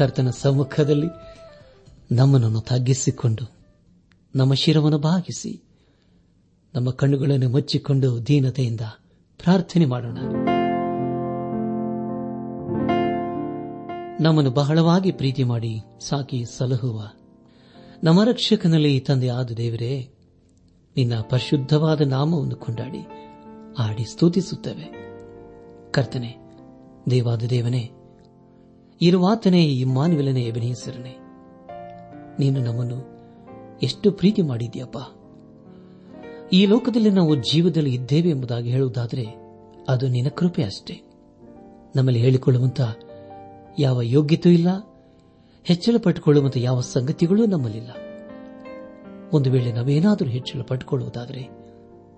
[0.00, 1.06] ಕರ್ತನ ಸಮ್ಮುಖದಲ್ಲಿ
[2.14, 3.52] ನಮ್ಮನನ್ನು ತಗ್ಗಿಸಿಕೊಂಡು,
[4.36, 5.62] ನಮ್ಮ ಶಿರವನ್ನು ಭಾಗಿಸಿ
[6.74, 8.80] ನಮ್ಮ ಕಣ್ಣುಗಳನ್ನು ಮುಚ್ಚಿಕೊಂಡು ದೀನತೆಯಿಂದ
[9.40, 10.18] ಪ್ರಾರ್ಥನೆ ಮಾಡೋಣ.
[14.20, 17.10] ನಮ್ಮನ್ನು ಬಹಳವಾಗಿ ಪ್ರೀತಿ ಮಾಡಿ ಸಾಕಿ ಸಲಹುವ
[18.04, 20.10] ನಮ್ಮ ರಕ್ಷಕನಲ್ಲಿ ತಂದೆ ಆದ ದೇವರೇ,
[20.96, 23.06] ನಿನ್ನ ಪರಿಶುದ್ಧವಾದ ನಾಮವನ್ನು ಕೊಂಡಾಡಿ,
[23.78, 24.86] ಆಡಿ ಸ್ತುತಿಸುತ್ತೇವೆ.
[25.90, 26.36] ಕರ್ತನೆ,
[27.10, 27.90] ದೇವಾದ ದೇವನೇ
[29.02, 31.16] ಇರುವಾತನೇ ಇಮ್ಮಾನುವೆಲನೇ ಅಭಿನಯಿಸಿರನೆ
[32.38, 32.98] ನೀನು ನಮ್ಮನ್ನು
[33.82, 34.98] ಎಷ್ಟು ಪ್ರೀತಿ ಮಾಡಿದ್ಯಪ್ಪ
[36.52, 39.24] ಈ ಲೋಕದಲ್ಲಿ ನಾವು ಜೀವದಲ್ಲಿ ಇದ್ದೇವೆ ಎಂಬುದಾಗಿ ಹೇಳುವುದಾದರೆ
[39.88, 41.02] ಅದು ನಿನ್ನ ಕೃಪೆ ಅಷ್ಟೇ.
[41.96, 42.80] ನಮ್ಮಲ್ಲಿ ಹೇಳಿಕೊಳ್ಳುವಂತ
[43.78, 44.68] ಯಾವ ಯೋಗ್ಯತೆಯೂ ಇಲ್ಲ
[45.64, 47.90] ಹೆಚ್ಚಳ ಪಟ್ಟುಕೊಳ್ಳುವಂತಹ ಯಾವ ಸಂಗತಿಗಳೂ ನಮ್ಮಲ್ಲಿಲ್ಲ.
[49.32, 51.48] ಒಂದು ವೇಳೆ ನಾವೇನಾದರೂ ಹೆಚ್ಚಳ ಪಟ್ಟುಕೊಳ್ಳುವುದಾದರೆ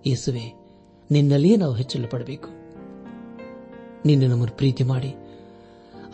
[0.07, 0.55] ಯೇಸುವೆ,
[1.11, 2.49] ನಿನ್ನಲ್ಲಿಯೇ ನಾವು ಹೆಚ್ಚಳ ಪಡಬೇಕು
[4.07, 5.15] ನಿನ್ನ ನಮ್ಮನ್ನು ಪ್ರೀತಿ ಮಾಡಿ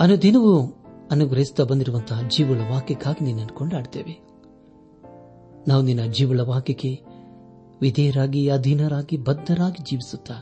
[0.01, 4.21] ಅನುದಿನವೂ ಅನುಗ್ರಹಿಸುತ್ತಾ ಬಂದಿರುವಂತಹ ಜೀವಳ ವಾಕ್ಯಕ್ಕಾಗಿ ನಿನ್ನನ್ನು ಕೊಂಡಾಡ್ತೇವೆ
[5.69, 7.05] ನಾವು ನಿನ್ನ ಜೀವಳ ವಾಕ್ಯಕ್ಕೆ
[7.81, 10.35] ವಿಧೇಯರಾಗಿ, ಅಧೀನರಾಗಿ, ಬದ್ಧರಾಗಿ ಜೀವಿಸುತ್ತಾ,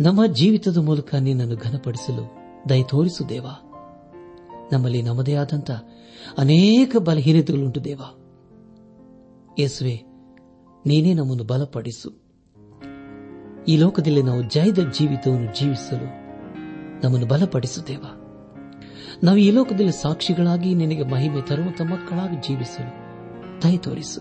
[0.00, 2.24] ನಮ್ಮ ಜೀವಿತದ ಮೂಲಕ ನಿನ್ನನ್ನು ಘನಪಡಿಸಲು
[2.68, 3.46] ದಯ ತೋರಿಸು ದೇವ.
[4.72, 5.70] ನಮ್ಮಲ್ಲಿ ನಮ್ಮದೇ ಆದಂತ
[6.38, 8.00] ಅನೇಕ ಬಲಹೀನತೆಗಳುಂಟು ದೇವ.
[9.58, 10.02] ಯೇಸುವೆ,
[10.86, 12.10] ನೀನೇ ನಮ್ಮನ್ನು ಬಲಪಡಿಸು.
[13.68, 16.23] ಈ ಲೋಕದಲ್ಲಿ ನಾವು ಜಯದ ಜೀವಿತವನ್ನು ಜೀವಿಸಲು
[17.04, 18.04] ನಮ್ಮನ್ನು ಬಲಪಡಿಸುತ್ತೇವ
[19.22, 23.04] ನಾವು ಈ ಲೋಕದಲ್ಲಿ ಸಾಕ್ಷಿಗಳಾಗಿ ನಿನಗೆ ಮಹಿಮೆ ತರುವಂತ ಮಕ್ಕಳಾಗಿ ಜೀವಿಸಲು
[23.62, 24.20] ದಯ ತೋರಿಸು.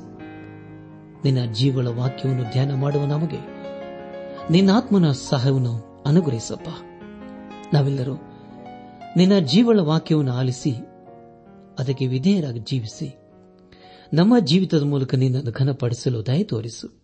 [1.24, 3.40] ನಿನ್ನ ಜೀವಗಳ ವಾಕ್ಯವನ್ನು ಧ್ಯಾನ ಮಾಡುವ ನಮಗೆ,
[4.52, 6.68] ನಿನ್ನ ಆತ್ಮನ ಸಹಾಯವನ್ನು ಅನುಗ್ರಹಿಸಪ್ಪ.
[7.74, 8.16] ನಾವೆಲ್ಲರೂ
[9.18, 10.74] ನಿನ್ನ ಜೀವಳ ವಾಕ್ಯವನ್ನು ಆಲಿಸಿ,
[11.80, 13.16] ಅದಕ್ಕೆ ವಿಧೇಯರಾಗಿ ಜೀವಿಸಿ,
[14.14, 17.04] ನಮ್ಮ ಜೀವಿತದ ಮೂಲಕ ನಿನ್ನನ್ನು ಘನಪಡಿಸಲು ದಯ ತೋರಿಸು.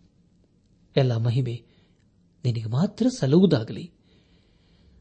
[0.98, 1.64] ಎಲ್ಲ ಮಹಿಮೆ
[2.46, 3.99] ನಿನಗೆ ಮಾತ್ರ ಸಲ್ಲುವುದಾಗಲಿ.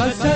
[0.00, 0.29] but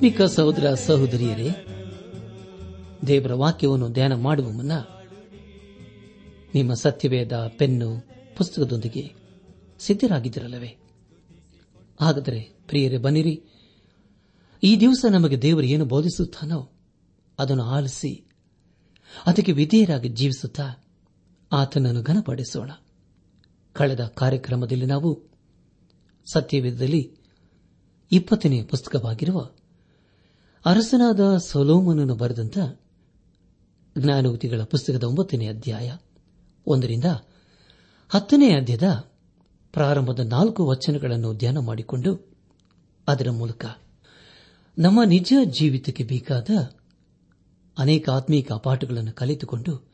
[0.00, 1.48] ನನಾತ್ಮಿಕ ಸಹೋದರ ಸಹೋದರಿಯರೇ,
[3.06, 4.72] ದೇವರ ವಾಕ್ಯವನ್ನು ಧ್ಯಾನ ಮಾಡುವ ಮುನ್ನ
[6.54, 7.88] ನಿಮ್ಮ ಸತ್ಯವೇದ ಪೆನ್ನು
[8.36, 9.12] ಪುಸ್ತಕದೊಂದಿಗೆ
[9.78, 10.76] ಸಿದ್ಧರಾಗಿದ್ದಿರಲ್ಲವೇ?
[12.00, 13.44] ಹಾಗಾದರೆ ಪ್ರಿಯರೇ, ಬನ್ನಿರಿ.
[14.62, 16.72] ಈ ದಿವಸ ನಮಗೆ ದೇವರು ಏನು ಬೋಧಿಸುತ್ತಾನೋ
[17.38, 18.24] ಅದನ್ನು ಆಲಿಸಿ,
[19.26, 20.66] ಅದಕ್ಕೆ ವಿಧೇಯರಾಗಿ ಜೀವಿಸುತ್ತಾ
[21.52, 22.70] ಆತನನ್ನು ಘನಪಡಿಸೋಣ.
[23.72, 25.22] ಕಳೆದ ಕಾರ್ಯಕ್ರಮದಲ್ಲಿ ನಾವು
[26.32, 27.16] ಸತ್ಯವೇದದಲ್ಲಿ
[28.12, 29.50] ಇಪ್ಪತ್ತನೇ ಪುಸ್ತಕವಾಗಿರುವ
[30.64, 32.58] ಅರಸನಾದ ಸೊಲೋಮನನ್ನು ಬರೆದಂತ
[33.98, 35.92] ಜ್ಞಾನೋಕ್ತಿಗಳ ಪುಸ್ತಕದ ಒಂಬತ್ತನೇ ಅಧ್ಯಾಯ.
[36.66, 37.04] ಒಂದರಿಂದ
[38.08, 39.10] ಹತ್ತನೇ ಅಧ್ಯಾಯದ
[39.72, 42.36] ಪ್ರಾರಂಭದ ನಾಲ್ಕು ವಚನಗಳನ್ನು ಧ್ಯಾನ ಮಾಡಿಕೊಂಡು
[43.08, 43.66] ಅದರ ಮೂಲಕ
[44.78, 46.50] ನಮ್ಮ ನಿಜ ಜೀವಿತಕ್ಕೆ ಬೇಕಾದ
[47.78, 49.90] ಅನೇಕ ಆತ್ಮೀಕ ಪಾಠಗಳನ್ನು ಕಲಿತುಕೊಂಡು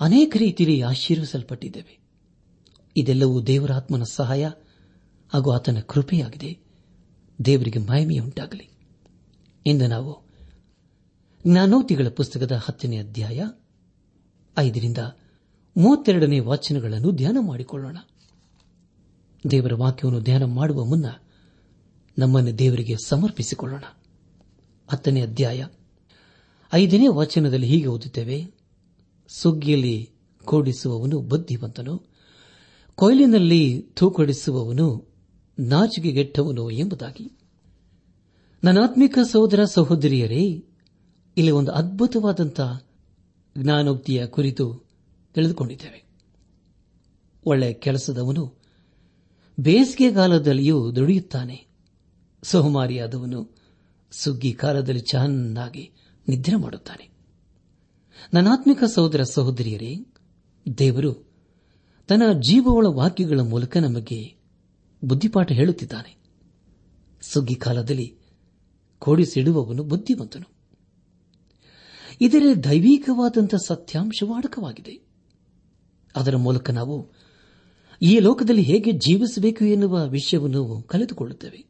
[0.00, 1.98] ಅನೇಕ ರೀತಿಯಲ್ಲಿ ಆಶೀರ್ವಿಸಲ್ಪಟ್ಟಿದ್ದೇವೆ.
[2.96, 4.50] ಇದೆಲ್ಲವೂ ದೇವರಾತ್ಮನ ಸಹಾಯ
[5.34, 6.58] ಹಾಗೂ ಆತನ ಕೃಪೆಯಾಗಿದೆ.
[7.44, 8.79] ದೇವರಿಗೆ ಮಹಿಮೆಯುಂಟಾಗಲಿ.
[9.66, 10.30] ಇಂದು ನಾವು
[11.46, 13.44] ಜ್ಞಾನೋತಿಗಳ ಪುಸ್ತಕದ ಹತ್ತನೇ ಅಧ್ಯಾಯ
[14.58, 14.98] ಐದರಿಂದ
[15.76, 17.98] ಮೂವತ್ತೆರಡನೇ ವಾಚನಗಳನ್ನು ಧ್ಯಾನ ಮಾಡಿಕೊಳ್ಳೋಣ.
[19.50, 21.06] ದೇವರ ವಾಕ್ಯವನ್ನು ಧ್ಯಾನ ಮಾಡುವ ಮುನ್ನ
[22.18, 23.84] ನಮ್ಮನ್ನು ದೇವರಿಗೆ ಸಮರ್ಪಿಸಿಕೊಳ್ಳೋಣ.
[24.88, 25.66] ಹತ್ತನೇ ಅಧ್ಯಾಯ
[26.74, 28.54] ಐದನೇ ವಾಚನದಲ್ಲಿ ಹೀಗೆ ಓದುತ್ತೇವೆ.
[29.28, 30.10] ಸುಗ್ಗಿಯಲ್ಲಿ
[30.44, 32.06] ಕೂಡಿಸುವವನು ಬುದ್ಧಿವಂತನು,
[32.94, 35.14] ಕೊಯ್ಲಿನಲ್ಲಿ ತೂಕೊಡಿಸುವವನು
[35.58, 37.39] ನಾಚಿಕೆಗೆಟ್ಟವನು ಎಂಬುದಾಗಿ.
[38.64, 40.64] ನನಾತ್ಮಿಕ ಸಹೋದರ ಸಹೋದರಿಯರೇ,
[41.36, 42.86] ಇಲ್ಲಿ ಒಂದು ಅದ್ಭುತವಾದಂತಹ
[43.58, 44.84] ಜ್ಞಾನೋಕ್ತಿಯ ಕುರಿತು
[45.34, 46.04] ತಿಳಿದುಕೊಂಡಿದ್ದೇವೆ.
[47.46, 48.58] ಒಳ್ಳೆ ಕೆಲಸದವನು
[49.60, 51.66] ಬೇಸಿಗೆಗಾಲದಲ್ಲಿಯೂ ದುಡಿಯುತ್ತಾನೆ.
[52.42, 53.56] ಸೋಮಾರಿಯಾದವನು
[54.10, 55.92] ಸುಗ್ಗಿ ಕಾಲದಲ್ಲಿ ಚೆನ್ನಾಗಿ
[56.28, 57.10] ನಿದ್ರೆ ಮಾಡುತ್ತಾನೆ.
[58.34, 59.96] ನನಾತ್ಮಿಕ ಸಹೋದರ ಸಹೋದರಿಯರೇ,
[60.78, 61.30] ದೇವರು
[62.08, 64.34] ತನ್ನ ಜೀವಗಳ ವಾಕ್ಯಗಳ ಮೂಲಕ ನಮಗೆ
[65.04, 66.16] ಬುದ್ಧಿಪಾಠ ಹೇಳುತ್ತಿದ್ದಾನೆ.
[67.22, 68.19] ಸುಗ್ಗಿ ಕಾಲದಲ್ಲಿ
[69.00, 70.60] ಕೋಡಿಸಿಡುವವನು ಬುದ್ಧಿವಂತನು.
[72.20, 75.00] ಇದರ ದೈವಿಕವಾದಂತಹ ಸತ್ಯಾಂಶವಾಡಕವಾಗಿದೆ
[76.16, 77.10] ಅದರ ಮೂಲಕ ನಾವು
[78.02, 81.64] ಈ ಲೋಕದಲ್ಲಿ ಹೇಗೆ ಜೀವಿಸಬೇಕು ಎನ್ನುವ ವಿಷಯವನ್ನು ಕಲಿತುಕೊಳ್ಳುತ್ತೇವೆ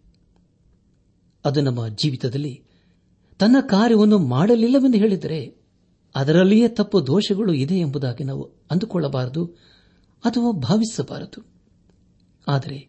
[1.44, 2.62] ಅದು ನಮ್ಮ ಜೀವಿತದಲ್ಲಿ
[3.38, 5.56] ತನ್ನ ಕಾರ್ಯವನ್ನು ಮಾಡಲಿಲ್ಲವೆಂದು ಹೇಳಿದರೆ
[6.14, 9.44] ಅದರಲ್ಲಿಯೇ ತಪ್ಪು ದೋಷಗಳು ಇದೆ ಎಂಬುದಾಗಿ ನಾವು ಅಂದುಕೊಳ್ಳಬಾರದು
[10.24, 11.46] ಅಥವಾ ಭಾವಿಸಬಾರದು.
[12.48, 12.88] ಆದರೆ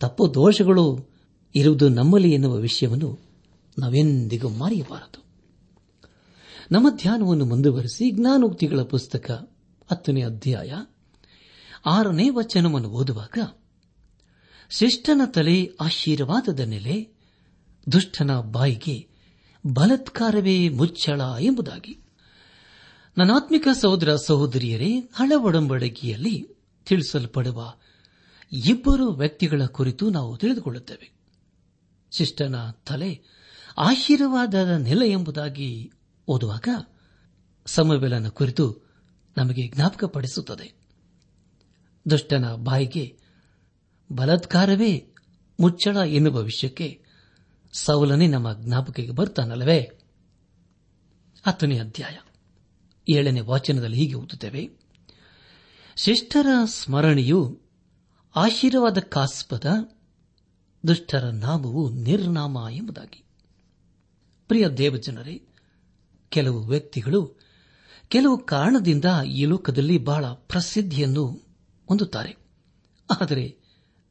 [0.00, 1.08] ತಪ್ಪು ದೋಷಗಳು
[1.54, 3.23] ಇರುವುದು ನಮ್ಮಲ್ಲಿ ಎನ್ನುವ ವಿಷಯವನ್ನು
[3.78, 5.24] ನಾವೆಂದಿಗೂ ಮರೆಯಬಾರದು.
[6.72, 9.30] ನಮ್ಮ ಧ್ಯಾನವನ್ನು ಮುಂದುವರೆಸಿ ಜ್ಞಾನೋಕ್ತಿಗಳ ಪುಸ್ತಕ
[9.90, 10.72] ಹತ್ತನೇ ಅಧ್ಯಾಯ
[11.86, 13.38] ಆರನೇ ವಚನವನ್ನು ಓದುವಾಗ,
[14.70, 17.14] ಶಿಷ್ಟನ ತಲೆ ಆಶೀರ್ವಾದದ ನೆಲೆ
[17.92, 19.08] ದುಷ್ಟನ ಬಾಯಿಗೆ
[19.72, 22.00] ಬಲತ್ಕಾರವೇ ಮುಚ್ಚಳ ಎಂಬುದಾಗಿ.
[23.18, 26.48] ನನಾತ್ಮಿಕ ಸಹೋದರ ಸಹೋದರಿಯರೇ ಹಳ ಒಡಂಬಡಿಕೆಯಲ್ಲಿ
[26.84, 27.74] ತಿಳಿಸಲ್ಪಡುವ
[28.66, 31.12] ಇಬ್ಬರು ವ್ಯಕ್ತಿಗಳ ಕುರಿತು ನಾವು ತಿಳಿದುಕೊಳ್ಳುತ್ತೇವೆ.
[32.16, 33.24] ಶಿಷ್ಟನ ತಲೆ
[33.78, 35.92] ಆಶೀರ್ವಾದದ ನೆಲೆ ಎಂಬುದಾಗಿ
[36.28, 36.68] ಓದುವಾಗ
[37.66, 38.84] ಸಮಬೆಲನ ಕುರಿತು
[39.36, 40.72] ನಮಗೆ ಜ್ಞಾಪಕಪಡಿಸುತ್ತದೆ.
[42.10, 43.18] ದುಷ್ಟನ ಬಾಯಿಗೆ
[44.12, 45.14] ಬಲತ್ಕಾರವೇ
[45.60, 47.04] ಮುಚ್ಚಳ ಎನ್ನುವ ವಿಷಯಕ್ಕೆ
[47.72, 49.80] ಸೌಲನೇ ನಮ್ಮ ಜ್ಞಾಪಕಕ್ಕೆ ಬರ್ತಾನಲ್ಲವೇ?
[51.46, 52.18] ಹತ್ತನೇ ಅಧ್ಯಾಯ.
[53.08, 54.70] ಏಳನೇ ವಾಚನದಲ್ಲಿ ಹೀಗೆ ಓದುತ್ತೇವೆ.
[55.96, 57.60] ಶಿಷ್ಟರ ಸ್ಮರಣೆಯು
[58.36, 59.66] ಆಶೀರ್ವಾದಕ್ಕಾಸ್ಪದ
[60.88, 63.23] ದುಷ್ಟರ ನಾಮವು ನಿರ್ನಾಮ ಎಂಬುದಾಗಿ.
[64.48, 65.42] ಪ್ರಿಯ ದೇವಜನರೇ,
[66.28, 67.44] ಕೆಲವು ವ್ಯಕ್ತಿಗಳು
[68.08, 71.26] ಕೆಲವು ಕಾರಣದಿಂದ ಈ ಲೋಕದಲ್ಲಿ ಬಹಳ ಪ್ರಸಿದ್ಧಿಯನ್ನು
[71.88, 72.36] ಹೊಂದುತ್ತಾರೆ.
[73.20, 73.58] ಆದರೆ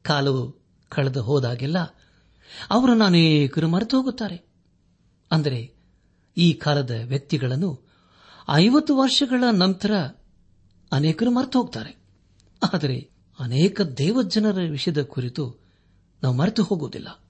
[0.02, 1.80] ಕಾಲವು ಕಳೆದು ಹೋದಾಗೆಲ್ಲ
[2.70, 4.46] ಅವರನ್ನು ಅನೇಕರು ಮರೆತು ಹೋಗುತ್ತಾರೆ.
[5.32, 5.74] ಅಂದರೆ
[6.38, 7.82] ಈ ಕಾಲದ ವ್ಯಕ್ತಿಗಳನ್ನು
[8.50, 9.92] ಐವತ್ತು ವರ್ಷಗಳ ನಂತರ
[10.92, 11.98] ಅನೇಕರು ಮರೆತು ಹೋಗ್ತಾರೆ.
[12.74, 13.10] ಆದರೆ
[13.40, 15.58] ಅನೇಕ ದೇವಜನರ ವಿಷಯದ ಕುರಿತು
[16.24, 17.24] ನಾವು ಮರೆತು ಹೋಗುವುದಿಲ್ಲ.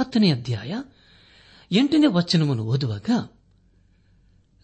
[0.00, 0.74] ಹತ್ತನೇ ಅಧ್ಯಾಯ
[1.72, 3.10] ಎಂಟನೇ ವಚನವನ್ನು ಓದುವಾಗ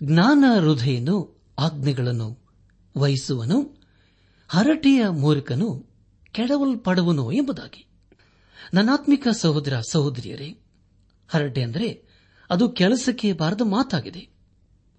[0.04, 2.38] ಜ್ಞಾನ ಹೃದಯನು ಆಜ್ಞೆಗಳನ್ನು
[2.98, 3.82] ವಹಿಸುವನು,
[4.48, 5.86] ಹರಟೆಯ ಮೂರ್ಖನು
[6.32, 7.86] ಕೆಡವಲ್ಪಡುವನು ಎಂಬುದಾಗಿ.
[8.74, 10.58] ನನಾತ್ಮಿಕ ಸಹೋದರ ಸಹೋದರಿಯರೇ,
[11.28, 12.06] ಹರಟೆ ಅಂದರೆ
[12.50, 14.28] ಅದು ಕೆಲಸಕ್ಕೆ ಬಾರದ ಮಾತಾಗಿದೆ.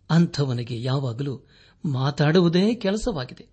[0.10, 1.48] ಅಂಥವನಿಗೆ ಯಾವಾಗಲೂ
[1.86, 3.48] ಮಾತಾಡುವುದೇ ಕೆಲಸವಾಗಿದೆ.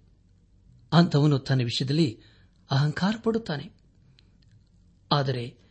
[0.92, 2.20] ಅಂಥವನು ತನ್ನ ವಿಷಯದಲ್ಲಿ
[2.70, 3.70] ಅಹಂಕಾರ ಪಡುತ್ತಾನೆ.
[5.12, 5.65] ಆದರೆ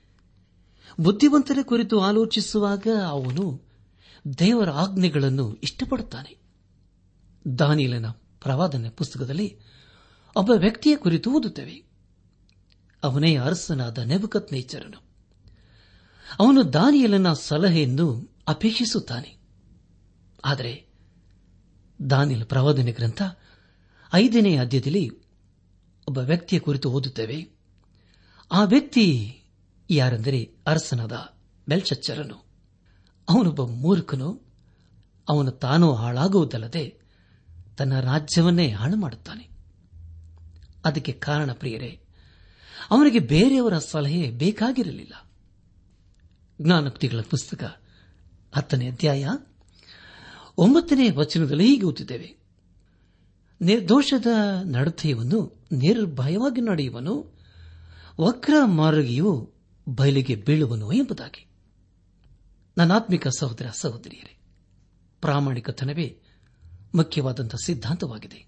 [0.99, 3.61] ಬುದ್ಧಿವಂತರ ಕುರಿತು ಆಲೋಚಿಸುವಾಗ ಅವನು
[4.39, 6.37] ದೇವರ ಆಜ್ಞೆಗಳನ್ನು ಇಷ್ಟಪಡುತ್ತಾನೆ.
[7.59, 9.59] ದಾನಿಲನ ಪ್ರವಾದನೆ ಪುಸ್ತಕದಲ್ಲಿ
[10.35, 11.85] ಒಬ್ಬ ವ್ಯಕ್ತಿಯ ಕುರಿತು ಓದುತ್ತೇವೆ.
[13.03, 15.03] ಅವನೇ ಅರಸನಾದ ನೆಬಕತ್ ನೇಚರನು
[16.39, 19.37] ಅವನು ದಾನಿಯಲನ ಸಲಹೆಯನ್ನು ಅಪೇಕ್ಷಿಸುತ್ತಾನೆ.
[20.45, 20.87] ಆದರೆ
[22.09, 23.21] ದಾನಿಯಲ್ ಪ್ರವಾದನೆ ಗ್ರಂಥ
[24.13, 25.09] ಐದನೇ ಅಧ್ಯಾಯದಲ್ಲಿ
[26.07, 27.55] ಒಬ್ಬ ವ್ಯಕ್ತಿಯ ಕುರಿತು ಓದುತ್ತೇವೆ.
[28.51, 29.39] ಆ ವ್ಯಕ್ತಿ
[29.89, 31.11] ಯಾರೆಂದರೆ ಅರಸನಾದ
[31.67, 32.45] ಬೆಲ್ಚಚ್ಚರನು.
[33.29, 34.41] ಅವನೊಬ್ಬ ಮೂರ್ಖನು,
[35.29, 36.99] ಅವನು ತಾನೂ ಹಾಳಾಗುವುದಲ್ಲದೆ
[37.77, 39.49] ತನ್ನ ರಾಜ್ಯವನ್ನೇ ಹಾಳು ಮಾಡುತ್ತಾನೆ
[40.85, 41.99] ಅದಕ್ಕೆ ಕಾರಣ ಪ್ರಿಯರೇ,
[42.89, 45.31] ಅವನಿಗೆ ಬೇರೆಯವರ ಸಲಹೆ ಬೇಕಾಗಿರಲಿಲ್ಲ.
[46.61, 47.81] ಜ್ಞಾನಕ್ತಿಗಳ ಪುಸ್ತಕ
[48.55, 49.27] ಹತ್ತನೇ ಅಧ್ಯಾಯ
[50.57, 52.37] ಒಂಬತ್ತನೇ ವಚನದಲ್ಲಿ ಹೀಗೆ ಓದುತ್ತೇವೆ
[53.61, 54.25] ನಿರ್ದೋಷದ
[54.65, 57.39] ನಡತೆಯನ್ನು ನಿರ್ಭಯವಾಗಿ ನಡೆಯುವನು
[58.21, 59.54] ವಕ್ರ ಮಾರ್ಗಿಯು
[59.87, 61.47] ಬಯಲಿಗೆ ಬೀಳುವನು ಎಂಬುದಾಗಿ.
[62.77, 64.37] ನನಾತ್ಮಿಕ ಸಹೋದರ ಸಹೋದರಿಯರೇ
[65.21, 66.21] ಪ್ರಾಮಾಣಿಕತನವೇ
[66.95, 68.45] ಮುಖ್ಯವಾದಂತಹ ಸಿದ್ಧಾಂತವಾಗಿದೆ.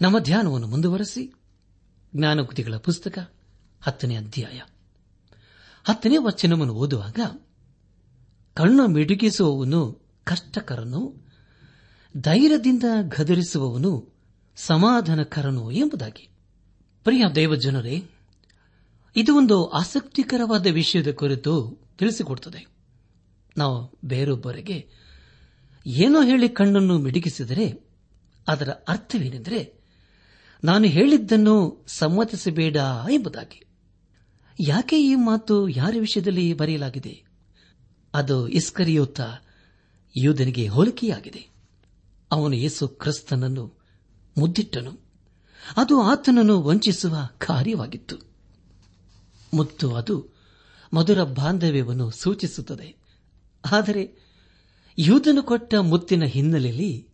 [0.00, 1.34] ನಮ್ಮ ಧ್ಯಾನವನ್ನು ಮುಂದುವರೆಸಿ,
[2.16, 3.32] ಜ್ಞಾನಕೃತಿಗಳ ಪುಸ್ತಕ
[3.80, 4.60] ಹತ್ತನೇ ಅಧ್ಯಾಯ.
[5.84, 7.18] ಹತ್ತನೇ ವಚನವನ್ನು ಓದುವಾಗ,
[8.54, 11.28] ಕಣ್ಣು ಮಿಡುಗಿಸುವವನು ಕಷ್ಟಕರನು,
[12.16, 14.12] ಧೈರ್ಯದಿಂದ ಗದರಿಸುವವನು
[14.56, 16.28] ಸಮಾಧಾನಕರನು ಎಂಬುದಾಗಿ.
[17.04, 18.04] ಪ್ರಿಯ ದೇವಜನರೇ
[19.16, 22.66] ಇದು ಒಂದು ಆಸಕ್ತಿಕರವಾದ ವಿಷಯದ ಕುರಿತು ತಿಳಿಸಿಕೊಡುತ್ತದೆ
[23.56, 24.88] ನಾವು ಬೇರೊಬ್ಬರಿಗೆ
[25.86, 27.92] ಏನೋ ಹೇಳಿ ಕಣ್ಣನ್ನು ಮಿಡುಗಿಸಿದರೆ
[28.48, 29.82] ಅದರ ಅರ್ಥವೇನೆಂದರೆ
[30.64, 32.76] ನಾನು ಹೇಳಿದ್ದನ್ನು ಸಮ್ಮತಿಸಬೇಡ
[33.10, 33.64] ಎಂಬುದಾಗಿ.
[34.66, 37.24] ಯಾಕೆ ಈ ಮಾತು ಯಾರ ವಿಷಯದಲ್ಲಿ ಬರೆಯಲಾಗಿದೆ?
[38.14, 39.20] ಅದು ಇಸ್ಕರಿಯೋತ
[40.16, 41.48] ಯೋಧನಿಗೆ ಹೋಲಿಕೆಯಾಗಿದೆ.
[42.32, 43.78] ಅವನು ಯೇಸು ಕ್ರಿಸ್ತನನ್ನು
[44.38, 44.92] ಮುದ್ದಿಟ್ಟನು.
[45.76, 48.31] ಅದು ಆತನನ್ನು ವಂಚಿಸುವ ಕಾರ್ಯವಾಗಿತ್ತು.
[49.54, 50.28] ಮುತ್ತು ಅದು
[50.92, 52.96] ಮಧುರ ಬಾಂಧವ್ಯವನ್ನು ಸೂಚಿಸುತ್ತದೆ.
[53.72, 54.18] ಆದರೆ
[54.98, 57.08] ಯೂದನು ಕೊಟ್ಟ ಮುತ್ತಿನ ಹಿನ್ನೆಲೆಯಲ್ಲಿ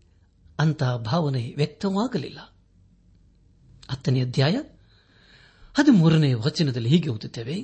[0.59, 2.57] ಅಂತಹ ಭಾವನೆ ವ್ಯಕ್ತವಾಗಲಿಲ್ಲ.
[3.90, 4.57] ಹತ್ತನೇ ಅಧ್ಯಾಯ
[5.75, 7.62] ಹದಿಮೂರನೇ ವಚನದಲ್ಲಿ ಹೀಗೆ ಓದುತ್ತೇವೆ.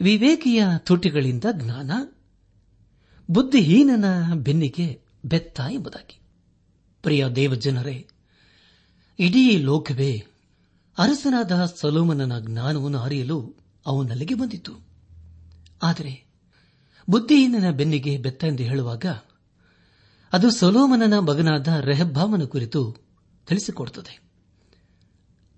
[0.00, 1.90] ವಿವೇಕಿಯ ತುಟಿಗಳಿಂದ ಜ್ಞಾನ,
[3.30, 6.20] ಬುದ್ಧಿಹೀನನ ಬೆನ್ನಿಗೆ ಬೆತ್ತ ಎಂಬುದಾಗಿ.
[7.02, 8.08] ಪ್ರಿಯ ದೇವಜನರೇ,
[9.18, 10.24] ಇಡೀ ಲೋಕವೇ
[10.98, 13.54] ಅರಸನಾದ ಸಲೋಮನನ ಜ್ಞಾನವನ್ನು ಅರಿಯಲು
[13.86, 14.72] ಅವನಲ್ಲಿಗೆ ಬಂದಿತು
[15.82, 16.26] ಆದರೆ
[17.10, 19.04] ಬುದ್ಧಿಹೀನನ ಬೆನ್ನಿಗೆ ಬೆತ್ತ ಎಂದು ಹೇಳುವಾಗ
[20.32, 22.96] ಅದು ಸೊಲೋಮನನ ಮಗನಾದ ರೆಹಬ್ಬಾಮನ ಕುರಿತು
[23.48, 24.20] ತಿಳಿಸಿಕೊಡುತ್ತದೆ.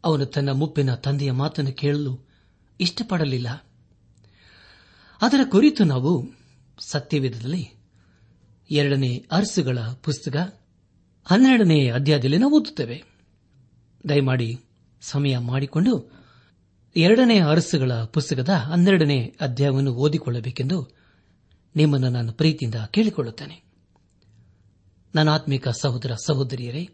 [0.04, 2.28] ಅವನು ತನ್ನ ಮುಪ್ಪಿನ ತಂದೆಯ ಮಾತನ್ನು ಕೇಳಲು
[2.80, 3.66] ಇಷ್ಟಪಡಲಿಲ್ಲ.
[5.22, 6.26] ಅದರ ಕುರಿತು ನಾವು
[6.78, 7.74] ಸತ್ಯವೇಧದಲ್ಲಿ
[8.70, 10.60] ಎರಡನೇ ಅರಸುಗಳ ಪುಸ್ತಕ
[11.24, 13.04] ಹನ್ನೆರಡನೇ ಅಧ್ಯಾಯದಲ್ಲಿ ನಾವು ಓದುತ್ತೇವೆ.
[14.08, 14.60] ದಯಮಾಡಿ
[15.00, 16.18] ಸಮಯ ಮಾಡಿಕೊಂಡು
[16.96, 20.90] ಎರಡನೇ ಅರಸುಗಳ ಪುಸ್ತಕದ ಹನ್ನೆರಡನೇ ಅಧ್ಯಾಯವನ್ನು ಓದಿಕೊಳ್ಳಬೇಕೆಂದು
[21.76, 23.64] ನಿಮ್ಮನ್ನು ನಾನು ಪ್ರೀತಿಯಿಂದ ಕೇಳಿಕೊಳ್ಳುತ್ತೇನೆ.
[25.14, 26.90] ನನ್ನ ಆತ್ಮಿಕ ಸಹೋದರ ಸಹೋದರಿಯರೇ,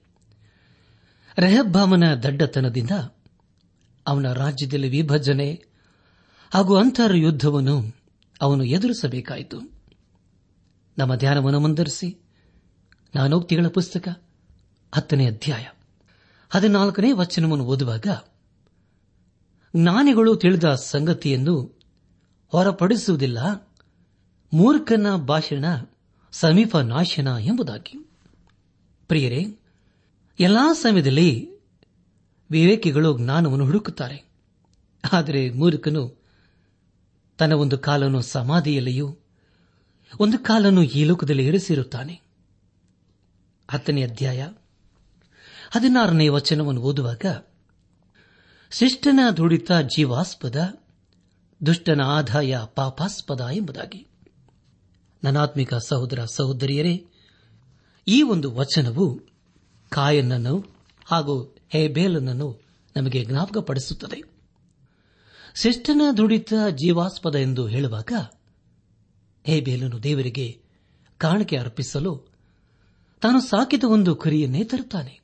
[1.38, 2.90] ರೆಹಬ್ಬಾಮನ ದಡ್ಡತನದಿಂದ
[4.06, 5.64] ಅವನ ರಾಜ್ಯದಲ್ಲಿ ವಿಭಜನೆ
[6.54, 7.96] ಹಾಗೂ ಅಂತರ್ ಯುದ್ದವನ್ನು
[8.40, 9.60] ಅವನು ಎದುರಿಸಬೇಕಾಯಿತು.
[10.98, 12.18] ನಮ್ಮ ಧ್ಯಾನವನ್ನು ಮುಂದರಿಸಿ
[13.14, 14.22] ನಾನೋಕ್ತಿಗಳ ಪುಸ್ತಕ
[14.94, 15.66] ಹತ್ತನೇ ಅಧ್ಯಾಯ.
[16.54, 18.06] ಹದಿನಾಲ್ಕನೇ ವಚನವನ್ನು ಓದುವಾಗ,
[19.76, 21.80] ಜ್ಞಾನಿಗಳು ತಿಳಿದ ಸಂಗತಿಯನ್ನು
[22.48, 23.72] ಹೊರಪಡಿಸುವುದಿಲ್ಲ,
[24.52, 25.64] ಮೂರ್ಖನ ಭಾಷಣ
[26.32, 28.10] ಸಮೀಪ ನಾಶನ ಎಂಬುದಾಗಿ.
[29.08, 29.58] ಪ್ರಿಯರೇ,
[30.40, 31.50] ಎಲ್ಲಾ ಸಮಯದಲ್ಲಿ
[32.50, 34.32] ವಿವೇಕಿಗಳು ಜ್ಞಾನವನ್ನು ಹುಡುಕುತ್ತಾರೆ.
[35.12, 36.22] ಆದರೆ ಮೂರ್ಖನು
[37.38, 39.18] ತನ್ನ ಒಂದು ಕಾಲನ್ನು ಸಮಾಧಿಯಲ್ಲಿಯೂ,
[40.20, 42.20] ಒಂದು ಕಾಲನ್ನು ಈ ಲೋಕದಲ್ಲಿ ಇರಿಸಿರುತ್ತಾನೆ.
[43.70, 44.48] ಹತ್ತನೇ ಅಧ್ಯಾಯ.
[45.74, 47.26] ಹದಿನಾರನೇ ವಚನವನ್ನು ಓದುವಾಗ,
[48.70, 50.80] ಶಿಷ್ಟನ ದುಡಿತ ಜೀವಾಸ್ಪದ,
[51.66, 54.06] ದುಷ್ಟನ ಆದಾಯ ಪಾಪಾಸ್ಪದ ಎಂಬುದಾಗಿ.
[55.24, 57.06] ನನಾತ್ಮಿಕ ಸಹೋದರ ಸಹೋದರಿಯರೇ,
[58.08, 59.20] ಈ ಒಂದು ವಚನವು
[59.88, 60.66] ಕಾಯನನ್ನು
[61.04, 62.60] ಹಾಗೂ ಹೇಬೇಲನನ್ನು
[62.96, 64.22] ನಮಗೆ ಜ್ಞಾಪಕಪಡಿಸುತ್ತದೆ.
[65.54, 68.12] ಶಿಷ್ಟನ ದುಡಿತ ಜೀವಾಸ್ಪದ ಎಂದು ಹೇಳುವಾಗ,
[69.44, 70.62] ಹೇಬೇಲನು ದೇವರಿಗೆ
[71.18, 72.22] ಕಾಣಿಕೆ ಅರ್ಪಿಸಲು
[73.20, 75.23] ತಾನು ಸಾಕಿದ ಒಂದು ಕುರಿಯನ್ನೇ ತರುತ್ತಾನೆ.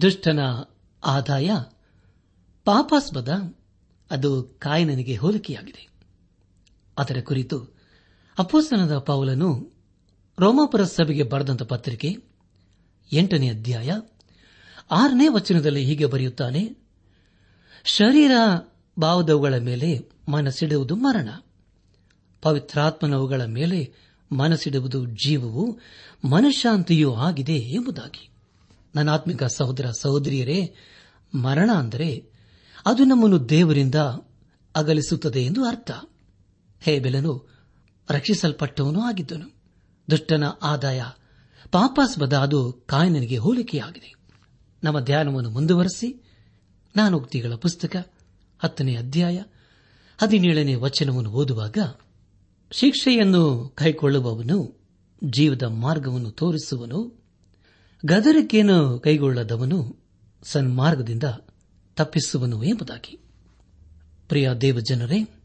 [0.00, 0.40] ದುಷ್ಟನ
[1.04, 1.50] ಆದಾಯ
[2.64, 3.56] ಪಾಪಾಸ್ಪದ,
[4.10, 5.88] ಅದು ಕಾಯನನಿಗೆ ಹೋಲಿಕೆಯಾಗಿದೆ.
[6.98, 7.76] ಅದರ ಕುರಿತು
[8.38, 9.72] ಅಪೋಸ್ತನದ ಪೌಲನು
[10.38, 12.16] ರೋಮಾಪುರ ಸಭೆಗೆ ಬರೆದಂತ ಪತ್ರಿಕೆ
[13.12, 13.90] ಎಂಟನೇ ಅಧ್ಯಾಯ
[14.90, 16.76] ಆರನೇ ವಚನದಲ್ಲಿ ಹೀಗೆ ಬರೆಯುತ್ತಾನೆ,
[17.84, 18.30] ಶರೀರ
[19.00, 21.28] ಭಾವದವುಗಳ ಮೇಲೆ ಮನಸ್ಸಿಡುವುದು ಮರಣ.
[22.42, 23.94] ಪವಿತ್ರಾತ್ಮನವುಗಳ ಮೇಲೆ
[24.32, 25.80] ಮನಸ್ಸಿಡುವುದು ಜೀವವು
[26.24, 28.35] ಮನಃಶಾಂತಿಯೂ ಆಗಿದೆ ಎಂಬುದಾಗಿ.
[28.96, 30.74] ನನಾತ್ಮಿಕ ಸಹೋದರ ಸಹೋದರಿಯರೇ,
[31.34, 32.30] ಮರಣ ಅಂದರೆ
[32.86, 33.94] ಅದು ನಮ್ಮನ್ನು ದೇವರಿಂದ
[34.76, 35.90] ಅಗಲಿಸುತ್ತದೆ ಎಂದು ಅರ್ಥ.
[36.80, 37.48] ಹೇಬೆಲನು
[38.10, 39.56] ರಕ್ಷಿಸಲ್ಪಟ್ಟವನೂ ಆಗಿದ್ದನು.
[40.10, 41.02] ದುಷ್ಟನ ಆದಾಯ
[41.72, 44.14] ಪಾಪಾಸ್ಪದ ಅದು ಕಾಯನನಿಗೆ ಹೋಲಿಕೆಯಾಗಿದೆ.
[44.84, 46.22] ನಮ್ಮ ಧ್ಯಾನವನ್ನು ಮುಂದುವರೆಸಿ
[46.96, 48.12] ನಾನೋಕ್ತಿಗಳ ಪುಸ್ತಕ
[48.58, 49.42] ಹತ್ತನೇ ಅಧ್ಯಾಯ
[50.20, 51.78] ಹದಿನೇಳನೇ ವಚನವನ್ನು ಓದುವಾಗ
[52.70, 54.80] ಶಿಕ್ಷೆಯನ್ನು ಕೈಕೊಳ್ಳುವವನು
[55.24, 57.25] ಜೀವದ ಮಾರ್ಗವನ್ನು ತೋರಿಸುವನು.
[58.06, 59.96] ಗದರಿಕೆಯನ್ನು ಕೈಗೊಳ್ಳದವನು
[60.42, 61.22] ಸನ್ಮಾರ್ಗದಿಂದ
[61.96, 63.18] ತಪ್ಪಿಸುವನು ಎಂಬುದಾಗಿ.
[64.28, 65.42] ಪ್ರಿಯ ದೇವಜನರೇ,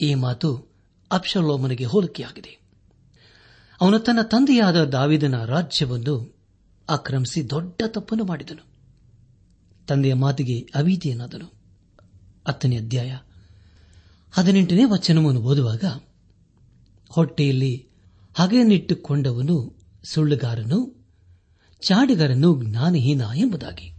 [0.00, 0.72] ಈ ಮಾತು
[1.10, 2.60] ಅಪ್ಷಲೋಮನಿಗೆ ಹೋಲಿಕೆಯಾಗಿದೆ.
[3.80, 6.36] ಅವನು ತನ್ನ ತಂದೆಯಾದ ದಾವಿದನ ರಾಜ್ಯವನ್ನು
[6.90, 8.66] ಆಕ್ರಮಿಸಿ ದೊಡ್ಡ ತಪ್ಪನ್ನು ಮಾಡಿದನು.
[9.86, 11.52] ತಂದೆಯ ಮಾತಿಗೆ ಅವೀತಿಯನಾದನು
[12.48, 13.18] ಹತ್ತನೇ ಅಧ್ಯಾಯ
[14.32, 15.84] ಹದಿನೆಂಟನೇ ವಚನವನ್ನು ಓದುವಾಗ,
[17.08, 17.88] ಹೊಟ್ಟೆಯಲ್ಲಿ
[18.34, 20.99] ಹಗೆಯನ್ನಿಟ್ಟುಕೊಂಡವನು ಸುಳ್ಳುಗಾರನು
[21.80, 23.92] ಚಾಡಿಗಾರನು ಜ್ಞಾನಹೀನ ಎಂಬುದಾಗಿ.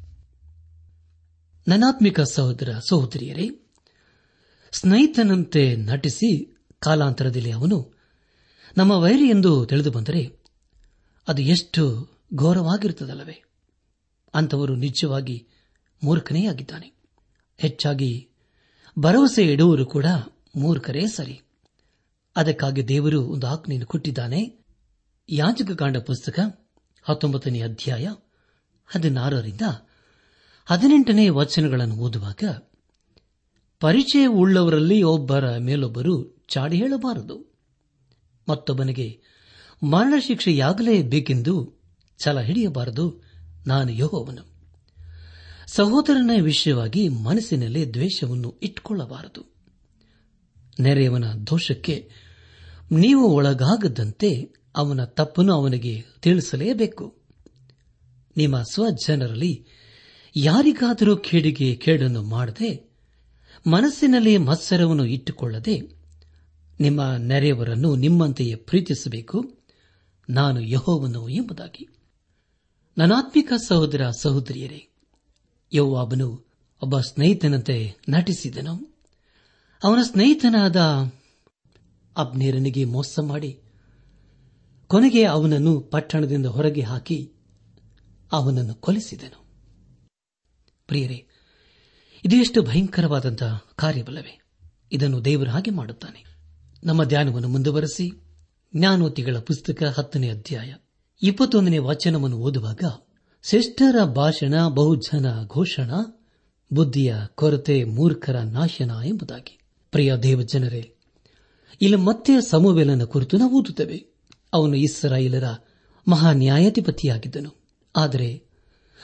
[1.68, 3.50] ನನಾತ್ಮಿಕ ಸಹೋದರ ಸಹೋದರಿಯರೇ,
[4.72, 7.94] ಸ್ನೇಹಿತನಂತೆ ನಟಿಸಿ ಕಾಲಾಂತರದಲ್ಲಿ ಅವನು
[8.78, 10.40] ನಮ್ಮ ವೈರಿ ಎಂದು ತಿಳಿದು ಬಂದರೆ
[11.28, 13.44] ಅದು ಎಷ್ಟು ಘೋರವಾಗಿರುತ್ತದಲ್ಲವೇ?
[14.34, 15.48] ಅಂತವರು ನಿಜವಾಗಿ
[16.04, 16.94] ಮೂರ್ಖನೇ ಆಗಿದ್ದಾನೆ
[17.58, 18.30] ಹೆಚ್ಚಾಗಿ
[19.00, 20.06] ಭರವಸೆ ಇಡುವರು ಕೂಡ
[20.56, 21.42] ಮೂರ್ಖರೇ ಸರಿ.
[22.36, 24.66] ಅದಕ್ಕಾಗಿ ದೇವರು ಒಂದು ಆಜ್ಞೆಯನ್ನು ಕೊಟ್ಟಿದ್ದಾನೆ.
[25.30, 26.61] ಯಾಜಕ ಕಾಂಡ ಪುಸ್ತಕ
[27.02, 28.08] ಹತ್ತೊಂಬತ್ತನೇ ಅಧ್ಯಾಯ
[28.86, 29.62] ಹದಿನಾರರಿಂದ
[30.66, 32.44] ಹದಿನೆಂಟನೇ ವಚನಗಳನ್ನು ಓದುವಾಗ
[33.80, 37.54] ಪರಿಚಯವುಳ್ಳವರಲ್ಲಿ ಒಬ್ಬರ ಮೇಲೊಬ್ಬರು ಚಾಡಿ ಹೇಳಬಾರದು.
[38.50, 39.22] ಮತ್ತೊಬ್ಬನಿಗೆ
[39.84, 41.82] ಮರಣಶಿಕ್ಷೆಯಾಗಲೇಬೇಕೆಂದು
[42.24, 43.24] ಛಲ ಹಿಡಿಯಬಾರದು,
[43.68, 44.52] ನಾನು ಯಹೋವನು.
[45.68, 49.56] ಸಹೋದರನ ವಿಷಯವಾಗಿ ಮನಸ್ಸಿನಲ್ಲಿ ದ್ವೇಷವನ್ನು ಇಟ್ಟುಕೊಳ್ಳಬಾರದು.
[50.80, 52.12] ನೆರೆಯವನ ದೋಷಕ್ಕೆ
[52.92, 57.18] ನೀವು ಒಳಗಾಗದಂತೆ ಅವನ ತಪ್ಪನ್ನು ಅವನಿಗೆ ತಿಳಿಸಲೇಬೇಕು.
[58.38, 59.66] ನಿಮ್ಮ ಸ್ವಜನರಲ್ಲಿ
[60.36, 62.92] ಯಾರಿಗಾದರೂ ಕೇಡಿಗೆ ಕೇಡನ್ನು ಮಾಡದೆ,
[63.68, 65.82] ಮನಸ್ಸಿನಲ್ಲಿ ಮತ್ಸರವನ್ನು ಇಟ್ಟುಕೊಳ್ಳದೆ,
[66.80, 69.58] ನಿಮ್ಮ ನೆರೆಯವರನ್ನು ನಿಮ್ಮಂತೆಯೇ ಪ್ರೀತಿಸಬೇಕು.
[70.30, 71.88] ನಾನು ಯಹೋವನು ಎಂಬುದಾಗಿ.
[72.98, 74.88] ನನಾತ್ಮಿಕ ಸಹೋದರ ಸಹೋದರಿಯರೇ,
[75.74, 76.52] ಯೌವಾಬನು
[76.84, 78.92] ಒಬ್ಬ ಸ್ನೇಹಿತನಂತೆ ನಟಿಸಿದನು.
[79.84, 80.80] ಅವನ ಸ್ನೇಹಿತನಾದ
[82.18, 83.60] ಅಬ್ನೇರನಿಗೆ ಮೋಸ ಮಾಡಿ
[84.92, 87.32] ಕೊನೆಗೆ ಅವನನ್ನು ಪಟ್ಟಣದಿಂದ ಹೊರಗೆ ಹಾಕಿ
[88.32, 89.46] ಅವನನ್ನು ಕೊಲಿಸಿದನು
[90.88, 91.28] ಪ್ರಿಯರೇ
[92.26, 94.42] ಇದು ಎಷ್ಟು ಭಯಂಕರವಾದಂತಹ ಕಾರ್ಯವಲ್ಲವೇ?
[94.92, 96.26] ಇದನ್ನು ದೇವರ ಹಾಗೆ ಮಾಡುತ್ತಾನೆ.
[96.84, 98.12] ನಮ್ಮ ಧ್ಯಾನವನ್ನು ಮುಂದುವರೆಸಿ,
[98.76, 100.74] ಜ್ಞಾನೋತಿಗಳ ಪುಸ್ತಕ ಹತ್ತನೇ ಅಧ್ಯಾಯ
[101.24, 102.84] ಇಪ್ಪತ್ತೊಂದನೇ ವಾಚನವನ್ನು ಓದುವಾಗ,
[103.44, 105.92] ಶ್ರೇಷ್ಠರ ಭಾಷಣ, ಬಹುಜನ ಘೋಷಣ,
[106.74, 109.60] ಬುದ್ಧಿಯ ಕೊರತೆ, ಮೂರ್ಖರ ನಾಶನ ಎಂಬುದಾಗಿ.
[109.92, 110.96] ಪ್ರಿಯ ದೇವಜನರೇ,
[111.82, 114.11] ಇಲ್ಲಿ ಮತ್ತೆ ಸಮುವೆಲನ ಕುರಿತು ನಾವು ಓದುತ್ತೇವೆ.
[114.54, 115.44] ಅವನು ಇಸ್ರಾಯೇಲರ
[116.08, 117.62] ಮಹಾ ನ್ಯಾಯಾಧಿಪತಿಯಾಗಿದ್ದನು
[117.96, 118.52] ಆದರೆ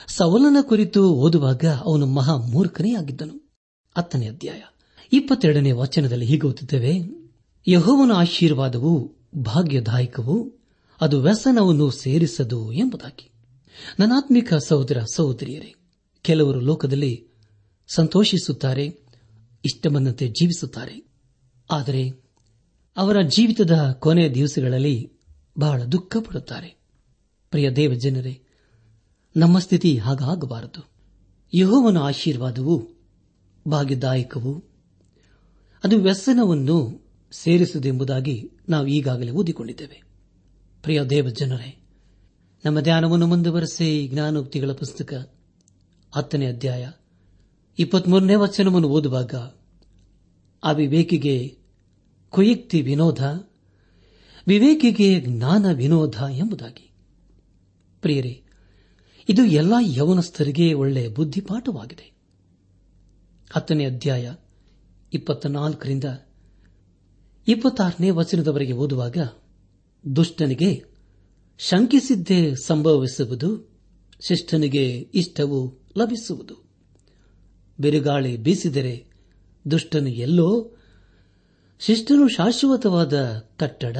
[0.08, 3.48] ಸವಲನ ಕುರಿತು ಓದುವಾಗ ಅವನು ಮಹಾ ಮೂರ್ಖನೇ ಆಗಿದ್ದನು
[3.98, 4.62] ಹತ್ತನೇ ಅಧ್ಯಾಯ.
[5.12, 6.98] ಇಪ್ಪತ್ತೆರಡನೇ ವಚನದಲ್ಲಿ ಹೀಗೆ ಓದುತ್ತೇವೆ,
[7.68, 10.52] ಯಹೋವನ ಆಶೀರ್ವಾದವು ಭಾಗ್ಯದಾಯಕವು,
[11.00, 13.30] ಅದು ವ್ಯಸನವನ್ನು ಸೇರಿಸದು ಎಂಬುದಾಗಿ.
[14.00, 15.74] ನನಾತ್ಮಿಕ ಸಹೋದರ ಸಹೋದರಿಯರೇ,
[16.22, 17.28] ಕೆಲವರು ಲೋಕದಲ್ಲಿ
[17.88, 18.86] ಸಂತೋಷಿಸುತ್ತಾರೆ
[19.64, 21.08] ಇಷ್ಟಬಂದಂತೆ ಜೀವಿಸುತ್ತಾರೆ.
[21.70, 22.22] ಆದರೆ
[22.96, 25.17] ಅವರ ಜೀವಿತದ ಕೊನೆಯ ದಿವಸಗಳಲ್ಲಿ
[25.58, 26.78] ಬಹಳ ದುಃಖ ಪಡುತ್ತಾರೆ.
[27.50, 28.42] ಪ್ರಿಯ ದೇವ ಜನರೇ,
[29.36, 30.88] ನಮ್ಮ ಸ್ಥಿತಿ ಹಾಗಾಗಬಾರದು.
[31.54, 32.88] ಯಹೋವನ ಆಶೀರ್ವಾದವು
[33.70, 34.64] ಭಾಗ್ಯದಾಯಕವು
[35.84, 40.02] ಅದು ವ್ಯಸನವನ್ನು ಸೇರಿಸುವುದೆಂಬುದಾಗಿ ನಾವು ಈಗಾಗಲೇ ಓದಿಕೊಂಡಿದ್ದೇವೆ.
[40.82, 41.86] ಪ್ರಿಯ ದೇವ ಜನರೇ,
[42.64, 45.32] ನಮ್ಮ ಧ್ಯಾನವನ್ನು ಮುಂದುವರೆಸಿ ಜ್ಞಾನೋಕ್ತಿಗಳ ಪುಸ್ತಕ
[46.14, 46.90] ಹತ್ತನೇ ಅಧ್ಯಾಯ
[47.78, 49.34] ಇಪ್ಪತ್ಮೂರನೇ ವಚನವನ್ನು ಓದುವಾಗ
[50.62, 51.58] ಅವಿವೇಕಿಗೆ
[52.30, 53.48] ಕುಯುಕ್ತಿ ವಿನೋದ
[54.48, 56.90] ವಿವೇಕಿಗೆ ಜ್ಞಾನ ವಿನೋದ ಎಂಬುದಾಗಿ.
[58.00, 58.42] ಪ್ರಿಯರೇ,
[59.28, 62.12] ಇದು ಎಲ್ಲ ಯವನಸ್ಥರಿಗೆ ಒಳ್ಳೆಯ ಬುದ್ಧಿಪಾಠವಾಗಿದೆ.
[63.50, 64.34] ಹತ್ತನೇ ಅಧ್ಯಾಯ
[65.12, 69.16] ಇಪ್ಪತ್ತಾರನೇ ವಚನದವರೆಗೆ ಓದುವಾಗ
[70.16, 70.84] ದುಷ್ಟನಿಗೆ
[71.58, 73.70] ಶಂಕಿಸಿದ್ದೇ ಸಂಭವಿಸುವುದು,
[74.28, 76.68] ಶಿಷ್ಟನಿಗೆ ಇಷ್ಟವು ಲಭಿಸುವುದು.
[77.80, 79.06] ಬಿರುಗಾಳಿ ಬೀಸಿದರೆ
[79.70, 80.76] ದುಷ್ಟನು ಎಲ್ಲೋ
[81.78, 83.96] ಶಿಷ್ಟನು ಶಾಶ್ವತವಾದ ಕಟ್ಟಡ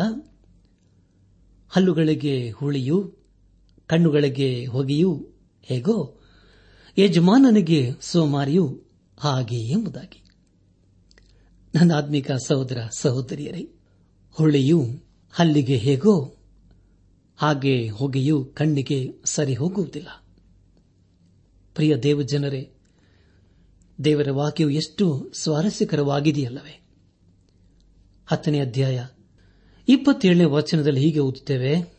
[1.68, 3.14] ಹಲ್ಲುಗಳಿಗೆ ಹುಳಿಯು,
[3.87, 5.28] ಕಣ್ಣುಗಳಿಗೆ ಹೊಗೆಯು,
[5.62, 6.14] ಹೇಗೋ
[6.98, 8.83] ಯಜಮಾನನಿಗೆ ಸೋಮಾರಿಯು
[9.18, 10.24] ಹಾಗೆ ಎಂಬುದಾಗಿ.
[11.74, 13.68] ನನ್ನ ಆತ್ಮಿಕ ಸಹೋದರ ಸಹೋದರಿಯರೇ,
[14.31, 14.85] ಹುಳಿಯು
[15.33, 16.37] ಹಲ್ಲಿಗೆ ಹೇಗೋ
[17.37, 20.24] ಹಾಗೆ ಹೊಗೆಯು ಕಣ್ಣಿಗೆ ಸರಿ ಹೋಗುವುದಿಲ್ಲ.
[21.74, 22.72] ಪ್ರಿಯ ದೇವಜನರೇ,
[24.04, 26.83] ದೇವರ ವಾಕ್ಯವು ಎಷ್ಟು ಸ್ವಾರಸ್ಯಕರವಾಗಿದೆಯಲ್ಲವೇ?
[28.26, 29.07] ಹತ್ತನೇ ಅಧ್ಯಾಯ
[29.88, 31.98] ಇಪ್ಪತ್ತೇಳನೇ ವಚನದಲ್ಲಿ ಹೀಗೆ ಓದುತ್ತೇವೆ,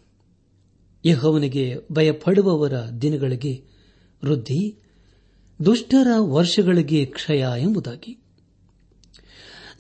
[1.05, 3.63] ಯಹೋವನಿಗೆ ಭಯಪಡುವವರ ದಿನಗಳಿಗೆ
[4.23, 4.75] ವೃದ್ಧಿ,
[5.65, 8.17] ದುಷ್ಟರ ವರ್ಷಗಳಿಗೆ ಕ್ಷಯ ಎಂಬುದಾಗಿ.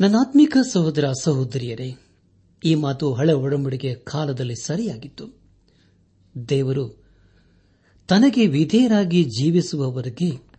[0.01, 1.95] ನನ್ನಾತ್ಮಿಕ ಸಹೋದರ ಸಹೋದರಿಯರೇ,
[2.65, 5.39] ಈ ಮಾತು ಹಳೆ ಒಡಂಬಡಿಕೆ ಕಾಲದಲ್ಲಿ ಸರಿಯಾಗಿತ್ತು.
[6.49, 7.03] ದೇವರು
[8.07, 10.49] ತನಗೆ ವಿಧೇಯರಾಗಿ ಜೀವಿಸುವವರಿಗೆ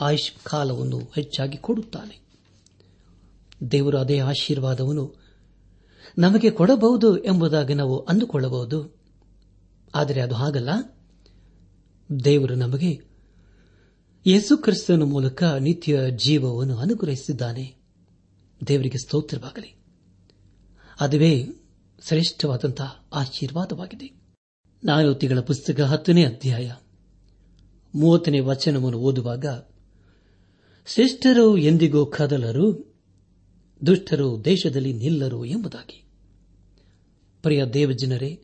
[0.00, 2.20] ಆಯುಷ್ ಕಾಲವನ್ನು ಹೆಚ್ಚಾಗಿ ಕೊಡುತ್ತಾನೆ.
[3.70, 5.27] ದೇವರು ಅದೇ ಆಶೀರ್ವಾದವನ್ನು
[6.18, 8.98] ನಮಗೆ ಕೊಡಬಹುದು ಎಂಬುದಾಗಿ ನಾವು ಅಂದುಕೊಳ್ಳಬಹುದು.
[9.94, 10.68] ಆದರೆ ಅದು ಹಾಗಲ್ಲ.
[12.24, 13.00] ದೇವರು ನಮಗೆ
[14.26, 17.76] ಯೇಸು ಕ್ರಿಸ್ತನ ಮೂಲಕ ನಿತ್ಯ ಜೀವವನ್ನು ಅನುಗ್ರಹಿಸಿದ್ದಾನೆ.
[18.68, 19.76] ದೇವರಿಗೆ ಸ್ತೋತ್ರವಾಗಲಿ.
[21.00, 21.46] ಅದುವೇ
[22.06, 24.20] ಶ್ರೇಷ್ಠವಾದಂತಹ ಆಶೀರ್ವಾದವಾಗಿದೆ.
[24.84, 26.72] ನಾಯೋತಿಗಳ ಪುಸ್ತಕ ಹತ್ತನೇ ಅಧ್ಯಾಯ
[27.94, 29.46] ಮೂವತ್ತನೇ ವಚನವನ್ನು ಓದುವಾಗ,
[30.86, 32.94] ಶ್ರೇಷ್ಠರು ಎಂದಿಗೂ ಕದಲರು,
[33.86, 36.07] ದುಷ್ಟರು ದೇಶದಲ್ಲಿ ನಿಲ್ಲರು ಎಂಬುದಾಗಿ.
[37.42, 38.42] ಪ್ರಿಯ ದೇವಜನರೇ,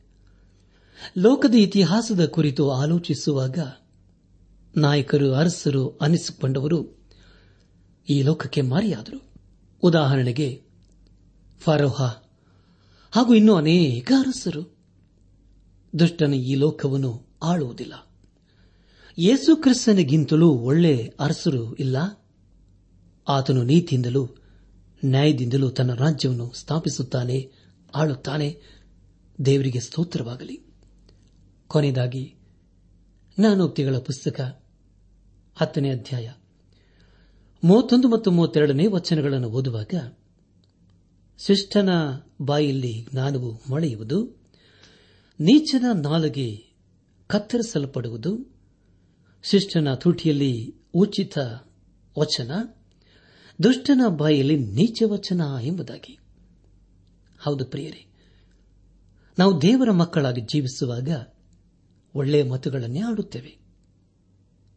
[1.18, 3.58] ಲೋಕದ ಇತಿಹಾಸದ ಕುರಿತು ಆಲೋಚಿಸುವಾಗ
[4.76, 6.98] ನಾಯಕರು, ಅರಸರು ಅನಿಸಿಕೊಂಡವರು
[8.08, 9.22] ಈ ಲೋಕಕ್ಕೆ ಮಾರಿಯಾದರು.
[9.82, 10.62] ಉದಾಹರಣೆಗೆ,
[11.60, 12.02] ಫರೋಹ
[13.10, 14.76] ಹಾಗೂ ಇನ್ನೂ ಅನೇಕ ಅರಸರು
[15.98, 17.92] ದುಷ್ಟನ ಈ ಲೋಕವನ್ನು ಆಳುವುದಿಲ್ಲ.
[19.18, 22.26] ಯೇಸು ಕ್ರಿಸ್ತನಿಗಿಂತಲೂ ಒಳ್ಳೆ ಅರಸರು ಇಲ್ಲ.
[23.28, 24.28] ಆತನು ನೀತಿಯಿಂದಲೂ
[25.04, 27.52] ನ್ಯಾಯದಿಂದಲೂ ತನ್ನ ರಾಜ್ಯವನ್ನು ಸ್ಥಾಪಿಸುತ್ತಾನೆ,
[27.94, 28.60] ಆಳುತ್ತಾನೆ.
[29.44, 30.60] ದೇವರಿಗೆ ಸ್ತೋತ್ರವಾಗಲಿ.
[31.66, 32.34] ಕೊನೆಯದಾಗಿ,
[33.38, 34.62] ಜ್ಞಾನೋಕ್ತಿಗಳ ಪುಸ್ತಕ,
[35.54, 36.32] ಹತ್ತನೇ ಅಧ್ಯಾಯ.
[37.64, 40.16] ಮೂವತ್ತೊಂದು ಮತ್ತು ಮೂವತ್ತೆರಡನೇ ವಚನಗಳನ್ನು ಓದುವಾಗ,
[41.46, 41.88] ಶಿಷ್ಟನ
[42.42, 44.42] ಬಾಯಲ್ಲಿ ಜ್ಞಾನವು ಮೊಳೆಯುವುದು,
[45.40, 46.74] ನೀಚನ ನಾಲಿಗೆ
[47.26, 48.56] ಕತ್ತರಿಸಲ್ಪಡುವುದು,
[49.42, 51.38] ಶಿಷ್ಟನ ತುಟಿಯಲ್ಲಿ ಉಚಿತ
[52.18, 52.50] ವಚನ,
[53.62, 56.18] ದುಷ್ಟನ ಬಾಯಲ್ಲಿ ನೀಚ ವಚನ ಎಂಬುದಾಗಿ.
[57.40, 58.06] ಹೌದು ಪ್ರಿಯರೇ
[59.38, 61.08] ನಾವು ದೇವರ ಮಕ್ಕಳಾಗಿ ಜೀವಿಸುವಾಗ
[62.14, 63.58] ಒಳ್ಳೆಯ ಮತುಗಳನ್ನೇ ಆಡುತ್ತೇವೆ.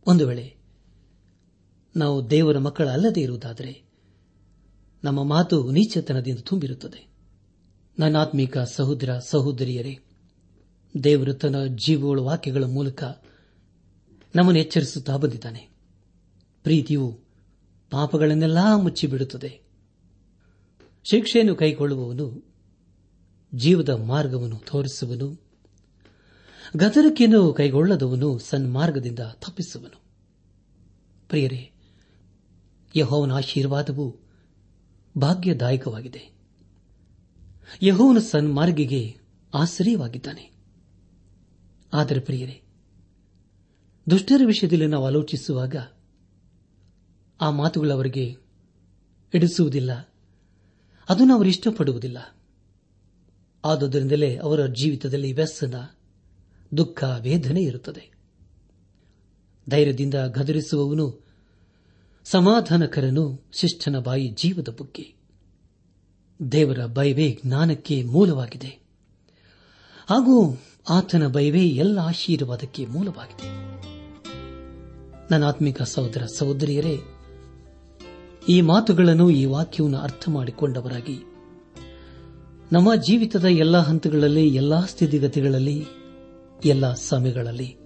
[0.08, 0.56] ಒಂದು ವೇಳೆ
[1.96, 3.84] ನಾವು ದೇವರ ಮಕ್ಕಳಲ್ಲದೇ ಇರುವುದಾದರೆ
[5.04, 7.08] ನಮ್ಮ ಮಾತು ನೀಚತನದಿಂದ ತುಂಬಿರುತ್ತದೆ.
[8.00, 10.00] ನನ್ನಾತ್ಮೀಕ ಸಹೋದರ, ಸಹೋದರಿಯರೇ,
[11.04, 13.04] ದೇವರು ತನ್ನ ಜೀವಗಳ ವಾಕ್ಯಗಳ ಮೂಲಕ
[14.36, 15.70] ನಮ್ಮನ್ನು ಎಚ್ಚರಿಸುತ್ತಾ ಬಂದಿದ್ದಾನೆ.
[16.64, 17.20] ಪ್ರೀತಿಯು
[17.92, 19.62] ಪಾಪಗಳನ್ನೆಲ್ಲಾ ಮುಚ್ಚಿಬಿಡುತ್ತದೆ.
[21.04, 22.47] ಶಿಕ್ಷೆಯನ್ನು ಕೈಗೊಳ್ಳುವವನು
[23.56, 25.42] ಜೀವದ ಮಾರ್ಗವನ್ನು ತೋರಿಸುವನು.
[26.78, 30.02] ಗದರಿಕೆಯನ್ನು ಕೈಗೊಳ್ಳದವನು ಸನ್ಮಾರ್ಗದಿಂದ ತಪ್ಪಿಸುವನು.
[31.30, 31.72] ಪ್ರಿಯರೇ,
[32.96, 34.20] ಯಹೋವನ ಆಶೀರ್ವಾದವು
[35.18, 36.32] ಭಾಗ್ಯದಾಯಕವಾಗಿದೆ.
[37.82, 39.18] ಯಹೋವನ ಸನ್ಮಾರ್ಗಿಗೆ
[39.54, 40.52] ಆಶ್ರಯವಾಗಿದ್ದಾನೆ.
[41.94, 42.62] ಆದರೆ ಪ್ರಿಯರೇ,
[44.10, 45.76] ದುಷ್ಟರ ವಿಷಯದಲ್ಲಿ ನಾವು ಆಲೋಚಿಸುವಾಗ
[47.42, 48.38] ಆ ಮಾತುಗಳವರಿಗೆ
[49.34, 49.94] ಇಡಿಸುವುದಿಲ್ಲ
[51.10, 52.37] ಅದನ್ನು ಅವರು ಇಷ್ಟಪಡುವುದಿಲ್ಲ.
[53.68, 55.76] ಆದುದರಿಂದಲೇ ಅವರ ಜೀವಿತದಲ್ಲಿ ವ್ಯಸನ,
[56.78, 58.18] ದುಃಖ, ವೇದನೆ ಇರುತ್ತದೆ.
[59.70, 61.26] ಧೈರ್ಯದಿಂದ ಗದರಿಸುವವನು
[62.24, 65.16] ಸಮಾಧಾನಕರನು ಶಿಷ್ಟನ ಬಾಯಿ ಜೀವದ ಬುಗ್ಗೆ.
[66.52, 68.84] ದೇವರ ಬಯವೇ ಜ್ಞಾನಕ್ಕೆ ಮೂಲವಾಗಿದೆ.
[70.10, 70.58] ಹಾಗೂ
[70.90, 73.48] ಆತನ ಬಯವೇ ಎಲ್ಲ ಆಶೀರ್ವಾದಕ್ಕೆ ಮೂಲವಾಗಿದೆ.
[75.32, 76.98] ನನ್ನ ಆತ್ಮಿಕ ಸಹೋದರ ಸಹೋದರಿಯರೇ,
[78.50, 81.37] ಈ ಮಾತುಗಳನ್ನು ಈ ವಾಕ್ಯವನ್ನು ಅರ್ಥ ಮಾಡಿಕೊಂಡವರಾಗಿ
[82.72, 85.86] ನಮ್ಮ ಜೀವಿತದ ಎಲ್ಲಾ ಹಂತಗಳಲ್ಲಿ, ಎಲ್ಲಾ ಸ್ಥಿತಿಗತಿಗಳಲ್ಲಿ,
[86.66, 87.78] ಎಲ್ಲ ಸಮಯಗಳಲ್ಲಿ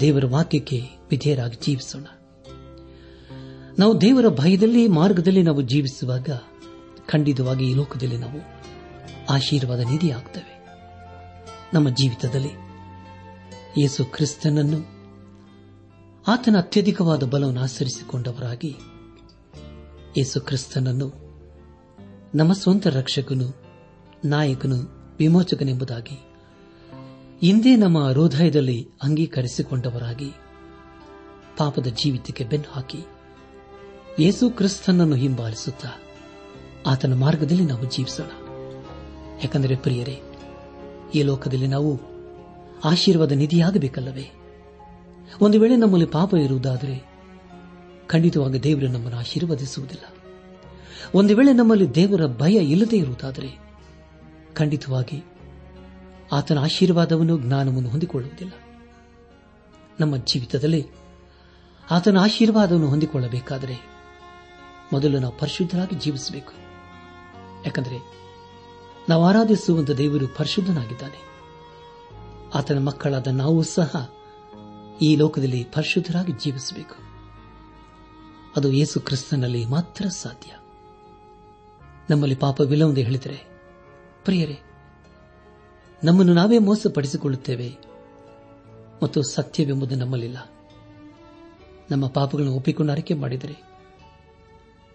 [0.00, 2.04] ದೇವರ ವಾಕ್ಯಕ್ಕೆ ವಿಧೇಯರಾಗಿ ಜೀವಿಸೋಣ.
[3.78, 6.28] ನಾವು ದೇವರ ಭಯದಲ್ಲಿ, ಮಾರ್ಗದಲ್ಲಿ ನಾವು ಜೀವಿಸುವಾಗ
[7.06, 8.40] ಖಂಡಿತವಾಗಿ ಈ ಲೋಕದಲ್ಲಿ ನಾವು
[9.28, 10.60] ಆಶೀರ್ವಾದ ನಿಧಿಯಾಗುತ್ತವೆ
[11.74, 12.48] ನಮ್ಮ ಜೀವಿತದಲ್ಲಿ
[13.80, 14.80] ಯೇಸು ಕ್ರಿಸ್ತನನ್ನು
[16.26, 18.76] ಆತನ ಅತ್ಯಧಿಕವಾದ ಬಲವನ್ನು ಆಚರಿಸಿಕೊಂಡವರಾಗಿ
[20.16, 21.19] ಯೇಸು ಕ್ರಿಸ್ತನನ್ನು
[22.34, 23.62] ನಮ್ಮ ಸ್ವಂತ ರಕ್ಷಕನು,
[24.24, 24.76] ನಾಯಕನು,
[25.18, 26.20] ವಿಮೋಚಕನೆಂಬುದಾಗಿ.
[27.42, 30.30] ಇಂದೇ ನಮ್ಮ ಹೃದಯದಲ್ಲಿ ಅಂಗೀಕರಿಸಿಕೊಂಡವರಾಗಿ.
[31.58, 32.98] ಪಾಪದ ಜೀವಿತಕ್ಕೆ ಬೆನ್ನು ಹಾಕಿ.
[34.18, 35.88] ಯೇಸು ಕ್ರಿಸ್ತನನ್ನು ಹಿಂಬಾಲಿಸುತ್ತಾ
[36.86, 38.30] ಆತನ ಮಾರ್ಗದಲ್ಲಿ ನಾವು ಜೀವಿಸೋಣ.
[39.44, 40.20] ಯಾಕಂದರೆ ಪ್ರಿಯರೇ,
[41.14, 42.00] ಈ ಲೋಕದಲ್ಲಿ ನಾವು
[42.84, 44.30] ಆಶೀರ್ವಾದ ನಿಧಿಯಾಗಬೇಕಲ್ಲವೇ?
[45.40, 47.12] ಒಂದು ವೇಳೆ ನಮ್ಮಲ್ಲಿ ಪಾಪ ಇರುವುದಾದರೆ
[48.06, 50.19] ಖಂಡಿತವಾಗಿ ದೇವರು ನಮ್ಮನ್ನು ಆಶೀರ್ವದಿಸುವುದಿಲ್ಲ.
[51.14, 53.58] ಒಂದು ವೇಳೆ ನಮ್ಮಲ್ಲಿ ದೇವರ ಭಯ ಇಲ್ಲದೆ ಇರುವುದಾದರೆ
[54.54, 55.24] ಖಂಡಿತವಾಗಿ
[56.32, 58.52] ಆತನ ಆಶೀರ್ವಾದವನ್ನು ಜ್ಞಾನವನ್ನು ಹೊಂದಿಕೊಳ್ಳುವುದಿಲ್ಲ.
[60.00, 60.86] ನಮ್ಮ ಜೀವಿತದಲ್ಲಿ
[61.90, 63.90] ಆತನ ಆಶೀರ್ವಾದವನ್ನು ಹೊಂದಿಕೊಳ್ಳಬೇಕಾದರೆ
[64.92, 66.52] ಮೊದಲು ನಾವು ಪರಿಶುದ್ಧರಾಗಿ ಜೀವಿಸಬೇಕು.
[67.66, 68.20] ಯಾಕಂದರೆ
[69.08, 71.30] ನಾವು ಆರಾಧಿಸುವಂತ ದೇವರು ಪರಿಶುದ್ಧನಾಗಿದ್ದಾನೆ.
[72.54, 74.10] ಆತನ ಮಕ್ಕಳಾದ ನಾವು ಸಹ
[75.02, 76.94] ಈ ಲೋಕದಲ್ಲಿ ಪರಿಶುದ್ಧರಾಗಿ ಜೀವಿಸಬೇಕು.
[78.56, 80.59] ಅದು ಯೇಸು ಕ್ರಿಸ್ತನಲ್ಲಿ ಮಾತ್ರ ಸಾಧ್ಯ.
[82.10, 83.48] ನಮ್ಮಲ್ಲಿ ಪಾಪವಿಲ್ಲವೆಂದು ಹೇಳಿದರೆ,
[84.24, 84.58] ಪ್ರಿಯರೇ,
[86.04, 87.76] ನಮ್ಮನ್ನು ನಾವೇ ಮೋಸಪಡಿಸಿಕೊಳ್ಳುತ್ತೇವೆ
[89.02, 90.38] ಮತ್ತು ಸತ್ಯವೆಂಬುದು ನಮ್ಮಲ್ಲಿಲ್ಲ.
[91.90, 93.62] ನಮ್ಮ ಪಾಪಗಳನ್ನು ಒಪ್ಪಿಕೊಂಡು ಅರಿಕೆ ಮಾಡಿದರೆ,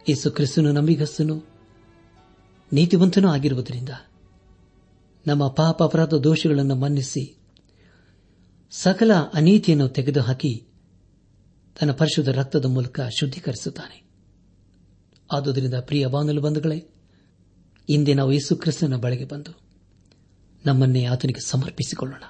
[0.09, 1.43] ಯೇಸು ಕ್ರಿಸ್ತನು ನಂಬಿಗಸ್ತನು,
[2.73, 3.89] ನೀತಿವಂತನೂ ಆಗಿರುವುದರಿಂದ
[5.27, 7.37] ನಮ್ಮ ಪಾಪ ಅಪರಾಧ ದೋಷಗಳನ್ನು ಮನ್ನಿಸಿ
[8.71, 10.67] ಸಕಲ ಅನೀತಿಯನ್ನು ತೆಗೆದುಹಾಕಿ
[11.79, 14.03] ತನ್ನ ಪರಿಶುದ್ಧ ರಕ್ತದ ಮೂಲಕ ಶುದ್ಧೀಕರಿಸುತ್ತಾನೆ.
[15.33, 16.94] ಆದುದರಿಂದ ಪ್ರಿಯ ಬಾನಲು ಬಂಧುಗಳೇ
[17.89, 19.51] ಇಂದೇ ನಾವು ಯೇಸು ಕ್ರಿಸ್ತನ ಬಳಿಗೆ ಬಂದು
[20.65, 22.23] ನಮ್ಮನ್ನೇ ಆತನಿಗೆ ಸಮರ್ಪಿಸಿಕೊಳ್ಳೋಣ.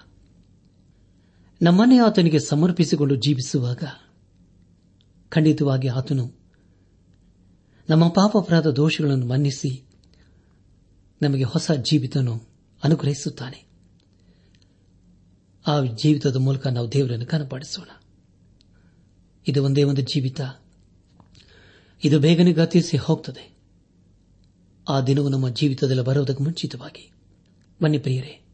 [1.61, 3.83] ನಮ್ಮನ್ನೇ ಆತನಿಗೆ ಸಮರ್ಪಿಸಿಕೊಂಡು ಜೀವಿಸುವಾಗ
[5.29, 6.31] ಖಂಡಿತವಾಗಿ ಆತನು
[7.89, 9.83] ನಮ್ಮ ಪಾಪ ಅಪರಾಧ ದೋಷಗಳನ್ನು ಮನ್ನಿಸಿ
[11.21, 12.41] ನಮಗೆ ಹೊಸ ಜೀವಿತನು
[12.83, 13.65] ಅನುಗ್ರಹಿಸುತ್ತಾನೆ.
[15.67, 17.89] ಆ ಜೀವಿತದ ಮೂಲಕ ನಾವು ದೇವರನ್ನು ಕನಪಾಡಿಸೋಣ
[19.47, 20.41] ಇದು ಒಂದೇ ಒಂದು ಜೀವಿತ.
[22.03, 23.54] ಇದು ಬೇಗನೆ ಗತಿಸಿ ಹೋಗ್ತದೆ.
[24.89, 27.11] ಆ ದಿನವು ನಮ್ಮ ಜೀವಿತದಲ್ಲಿ ಬರುವುದಕ್ಕೆ ಮುಂಚಿತವಾಗಿ.
[27.83, 28.45] ಬನ್ನಿ ಪ್ರಿಯರೇ,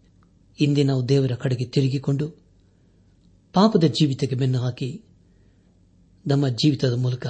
[0.59, 2.29] ಇಂದೇ ನಾವು ದೇವರ ಕಡೆಗೆ ತಿರುಗಿಕೊಂಡು
[3.53, 5.03] ಪಾಪದ ಜೀವಿತಕ್ಕೆ ಬೆನ್ನು ಹಾಕಿ
[6.27, 7.27] ನಮ್ಮ ಜೀವಿತದ ಮೂಲಕ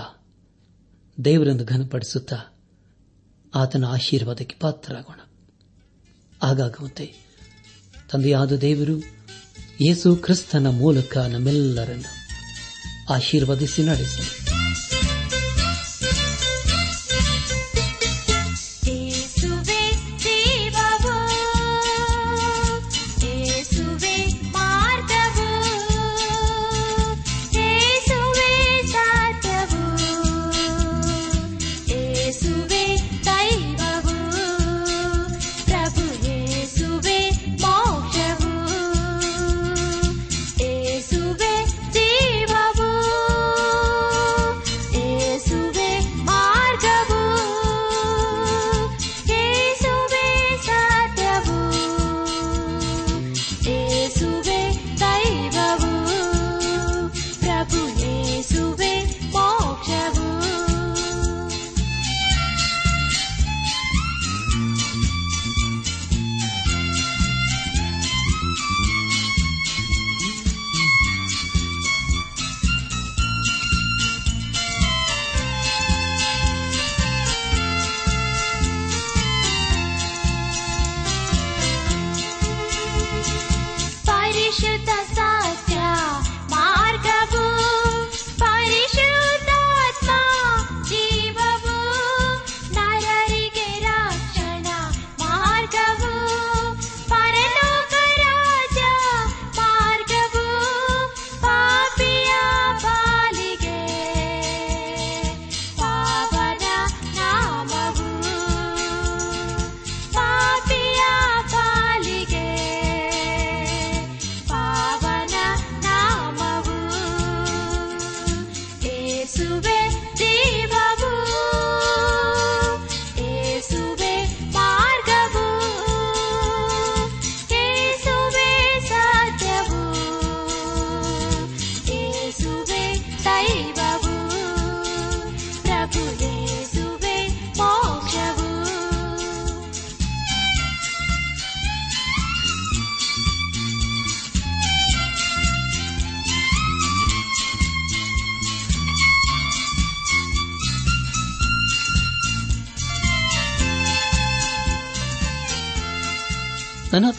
[1.25, 2.59] ದೇವರನ್ನು ಘನಪಡಿಸುತ್ತಾ
[3.55, 5.19] ಆತನ ಆಶೀರ್ವಾದಕ್ಕೆ ಪಾತ್ರರಾಗೋಣ.
[6.43, 7.13] ಆಗಾಗುವಂತೆ
[8.11, 8.99] ತಂದೆಯಾದ ದೇವರು
[9.81, 12.11] ಯೇಸು ಕ್ರಿಸ್ತನ ಮೂಲಕ ನಮ್ಮೆಲ್ಲರನ್ನು
[13.13, 14.40] ಆಶೀರ್ವದಿಸಿ ನಡೆಸಲಿ.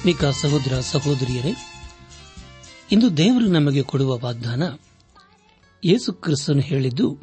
[0.05, 1.55] ನನಾತ್ಮಿಕ ಸಹೋದರ ಸಹೋದರಿಯರೇ,
[2.93, 4.63] ಇಂದು ದೇವರು ನಮಗೆ ಕೊಡುವ ವಾಗ್ದಾನ
[5.85, 7.19] ಯೇಸು ಕ್ರಿಸ್ತನು ಹೇಳಿದ್ದು,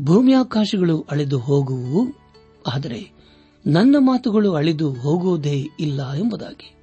[0.00, 2.14] ಭೂಮಿಯಾಕಾಶಗಳು ಅಳೆದು ಹೋಗುವು
[2.66, 3.10] ಆದರೆ
[3.66, 6.74] ನನ್ನ ಮಾತುಗಳು ಅಳೆದು ಹೋಗುವುದೇ ಇಲ್ಲ ಎಂಬುದಾಗಿ.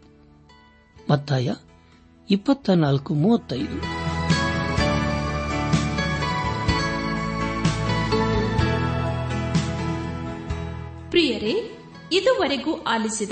[1.10, 1.54] ಮತ್ತಾಯ
[2.30, 3.80] ಇಪ್ಪತ್ತ ನಾಲ್ಕು ಮೂವತ್ತೈದು.
[11.10, 11.78] ಪ್ರಿಯರೇ,
[12.12, 13.32] ಇದುವರೆಗೂ ಆಲಿಸಿದ